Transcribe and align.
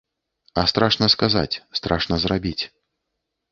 А 0.61 0.63
страшна 0.71 1.09
сказаць, 1.15 1.61
страшна 1.81 2.21
зрабіць. 2.27 2.59